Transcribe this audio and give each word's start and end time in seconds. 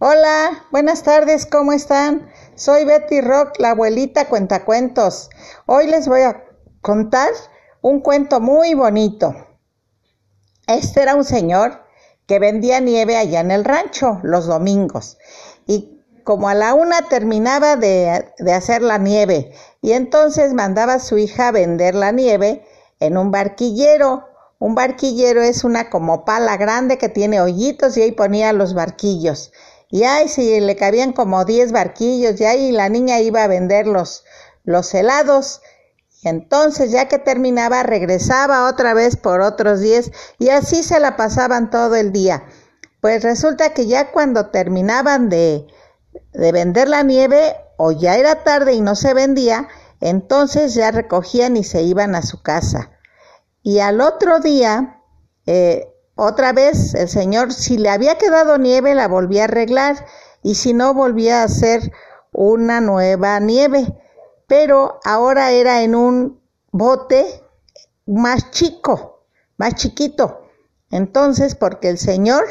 Hola, 0.00 0.64
buenas 0.70 1.02
tardes, 1.02 1.44
¿cómo 1.44 1.72
están? 1.72 2.30
Soy 2.54 2.84
Betty 2.84 3.20
Rock, 3.20 3.58
la 3.58 3.70
abuelita 3.70 4.28
cuentacuentos. 4.28 5.28
Hoy 5.66 5.88
les 5.88 6.06
voy 6.06 6.20
a 6.20 6.44
contar 6.82 7.30
un 7.82 7.98
cuento 7.98 8.38
muy 8.38 8.74
bonito. 8.74 9.34
Este 10.68 11.02
era 11.02 11.16
un 11.16 11.24
señor 11.24 11.82
que 12.28 12.38
vendía 12.38 12.78
nieve 12.78 13.16
allá 13.16 13.40
en 13.40 13.50
el 13.50 13.64
rancho 13.64 14.20
los 14.22 14.46
domingos 14.46 15.18
y 15.66 16.00
como 16.22 16.48
a 16.48 16.54
la 16.54 16.74
una 16.74 17.08
terminaba 17.08 17.74
de, 17.74 18.24
de 18.38 18.52
hacer 18.52 18.82
la 18.82 18.98
nieve 18.98 19.52
y 19.82 19.94
entonces 19.94 20.54
mandaba 20.54 20.94
a 20.94 21.00
su 21.00 21.18
hija 21.18 21.48
a 21.48 21.52
vender 21.52 21.96
la 21.96 22.12
nieve 22.12 22.64
en 23.00 23.18
un 23.18 23.32
barquillero 23.32 24.28
un 24.60 24.74
barquillero 24.74 25.40
es 25.40 25.62
una 25.62 25.88
como 25.88 26.24
pala 26.24 26.56
grande 26.56 26.98
que 26.98 27.08
tiene 27.08 27.40
hoyitos 27.40 27.96
y 27.96 28.02
ahí 28.02 28.10
ponía 28.10 28.52
los 28.52 28.74
barquillos. 28.74 29.52
Y 29.90 30.04
ahí 30.04 30.28
si 30.28 30.60
le 30.60 30.76
cabían 30.76 31.12
como 31.12 31.44
10 31.44 31.72
barquillos 31.72 32.40
y 32.40 32.44
ahí 32.44 32.72
la 32.72 32.88
niña 32.88 33.20
iba 33.20 33.42
a 33.42 33.48
vender 33.48 33.86
los, 33.86 34.24
los 34.64 34.92
helados. 34.94 35.62
Y 36.22 36.28
entonces 36.28 36.90
ya 36.90 37.08
que 37.08 37.18
terminaba 37.18 37.82
regresaba 37.82 38.68
otra 38.68 38.92
vez 38.92 39.16
por 39.16 39.40
otros 39.40 39.80
10 39.80 40.10
y 40.38 40.50
así 40.50 40.82
se 40.82 41.00
la 41.00 41.16
pasaban 41.16 41.70
todo 41.70 41.96
el 41.96 42.12
día. 42.12 42.44
Pues 43.00 43.22
resulta 43.22 43.72
que 43.72 43.86
ya 43.86 44.10
cuando 44.10 44.50
terminaban 44.50 45.28
de, 45.28 45.66
de 46.32 46.52
vender 46.52 46.88
la 46.88 47.02
nieve 47.02 47.56
o 47.76 47.92
ya 47.92 48.16
era 48.16 48.42
tarde 48.42 48.74
y 48.74 48.80
no 48.80 48.96
se 48.96 49.14
vendía, 49.14 49.68
entonces 50.00 50.74
ya 50.74 50.90
recogían 50.90 51.56
y 51.56 51.64
se 51.64 51.82
iban 51.82 52.14
a 52.14 52.22
su 52.22 52.42
casa. 52.42 52.90
Y 53.62 53.78
al 53.78 54.00
otro 54.00 54.40
día, 54.40 55.02
eh, 55.46 55.88
otra 56.20 56.52
vez 56.52 56.94
el 56.94 57.08
Señor, 57.08 57.52
si 57.52 57.78
le 57.78 57.90
había 57.90 58.18
quedado 58.18 58.58
nieve, 58.58 58.96
la 58.96 59.06
volvía 59.06 59.42
a 59.42 59.44
arreglar 59.44 60.04
y 60.42 60.56
si 60.56 60.74
no, 60.74 60.92
volvía 60.92 61.42
a 61.42 61.44
hacer 61.44 61.92
una 62.32 62.80
nueva 62.80 63.38
nieve. 63.38 63.86
Pero 64.48 64.98
ahora 65.04 65.52
era 65.52 65.82
en 65.82 65.94
un 65.94 66.40
bote 66.72 67.44
más 68.04 68.50
chico, 68.50 69.22
más 69.58 69.76
chiquito. 69.76 70.42
Entonces, 70.90 71.54
porque 71.54 71.88
el 71.88 71.98
Señor, 71.98 72.44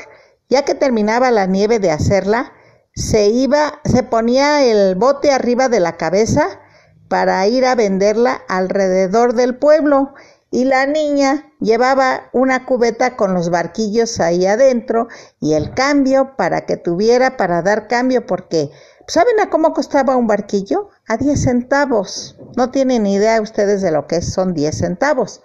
ya 0.47 0.63
que 0.63 0.73
terminaba 0.73 1.29
la 1.29 1.45
nieve 1.45 1.79
de 1.79 1.91
hacerla, 1.91 2.53
se 2.95 3.27
iba, 3.27 3.81
se 3.83 4.01
ponía 4.01 4.63
el 4.63 4.95
bote 4.95 5.33
arriba 5.33 5.67
de 5.67 5.81
la 5.81 5.97
cabeza 5.97 6.61
para 7.09 7.45
ir 7.47 7.65
a 7.65 7.75
venderla 7.75 8.41
alrededor 8.47 9.33
del 9.33 9.57
pueblo 9.57 10.13
y 10.49 10.65
la 10.65 10.85
niña 10.85 11.51
llevaba 11.59 12.29
una 12.33 12.65
cubeta 12.65 13.15
con 13.15 13.33
los 13.33 13.49
barquillos 13.49 14.19
ahí 14.19 14.45
adentro 14.45 15.07
y 15.39 15.53
el 15.53 15.73
cambio 15.73 16.35
para 16.37 16.65
que 16.65 16.77
tuviera 16.77 17.37
para 17.37 17.61
dar 17.61 17.87
cambio 17.87 18.25
porque 18.25 18.71
¿saben 19.07 19.39
a 19.39 19.49
cómo 19.49 19.73
costaba 19.73 20.15
un 20.15 20.27
barquillo? 20.27 20.89
A 21.07 21.17
10 21.17 21.41
centavos. 21.41 22.37
No 22.55 22.71
tienen 22.71 23.05
idea 23.05 23.41
ustedes 23.41 23.81
de 23.81 23.91
lo 23.91 24.07
que 24.07 24.21
son 24.21 24.53
10 24.53 24.77
centavos. 24.77 25.41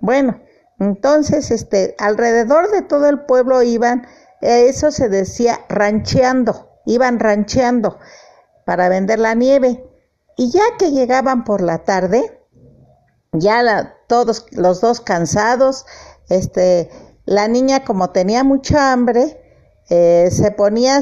Bueno, 0.00 0.42
entonces 0.78 1.50
este 1.50 1.94
alrededor 1.98 2.70
de 2.70 2.82
todo 2.82 3.08
el 3.08 3.20
pueblo 3.20 3.62
iban 3.62 4.06
eso 4.40 4.90
se 4.90 5.08
decía 5.08 5.60
rancheando, 5.68 6.70
iban 6.84 7.18
rancheando 7.18 7.98
para 8.64 8.88
vender 8.88 9.18
la 9.18 9.34
nieve. 9.34 9.84
Y 10.36 10.50
ya 10.50 10.62
que 10.78 10.92
llegaban 10.92 11.44
por 11.44 11.62
la 11.62 11.78
tarde, 11.84 12.35
ya 13.32 13.96
todos 14.06 14.46
los 14.52 14.80
dos 14.80 15.00
cansados, 15.00 15.86
este, 16.28 16.90
la 17.24 17.48
niña 17.48 17.84
como 17.84 18.10
tenía 18.10 18.44
mucha 18.44 18.92
hambre, 18.92 19.42
eh, 19.88 20.28
se 20.30 20.50
ponía 20.50 21.00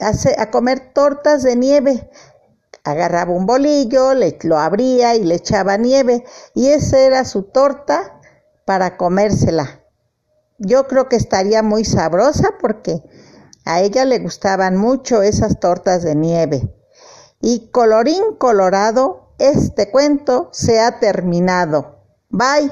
a, 0.00 0.42
a, 0.42 0.50
comer 0.50 0.92
tortas 0.92 1.42
de 1.42 1.56
nieve. 1.56 2.10
Agarraba 2.84 3.32
un 3.32 3.46
bolillo, 3.46 4.14
le, 4.14 4.38
lo 4.42 4.58
abría 4.58 5.14
y 5.14 5.24
le 5.24 5.36
echaba 5.36 5.76
nieve 5.76 6.24
y 6.54 6.68
esa 6.68 6.98
era 6.98 7.24
su 7.24 7.44
torta 7.44 8.20
para 8.64 8.96
comérsela. 8.96 9.82
Yo 10.58 10.86
creo 10.86 11.08
que 11.08 11.16
estaría 11.16 11.62
muy 11.62 11.84
sabrosa 11.84 12.54
porque 12.60 13.02
a 13.64 13.80
ella 13.80 14.04
le 14.04 14.18
gustaban 14.18 14.76
mucho 14.76 15.22
esas 15.22 15.60
tortas 15.60 16.02
de 16.02 16.14
nieve. 16.16 16.74
Y 17.40 17.70
colorín 17.70 18.36
colorado, 18.38 19.31
este 19.42 19.90
cuento 19.90 20.48
se 20.52 20.80
ha 20.80 21.00
terminado. 21.00 21.98
Bye. 22.30 22.70